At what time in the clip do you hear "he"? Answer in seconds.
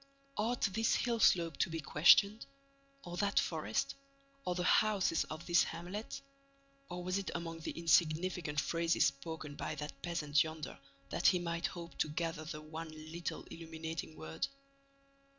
11.27-11.37